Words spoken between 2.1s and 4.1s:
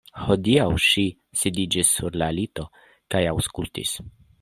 la lito kaj aŭskultis.